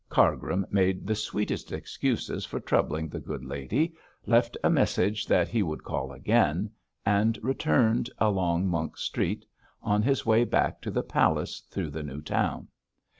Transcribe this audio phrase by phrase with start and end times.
[0.09, 3.93] Cargrim made the sweetest excuses for troubling the good lady,
[4.25, 6.71] left a message that he would call again,
[7.05, 9.45] and returned along Monk Street
[9.83, 12.67] on his way back to the palace through the new town.